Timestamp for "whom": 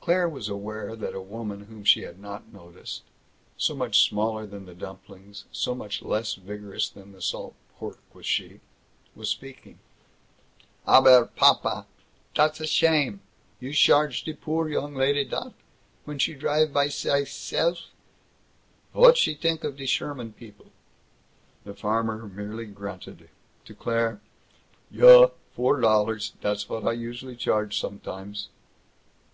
1.64-1.84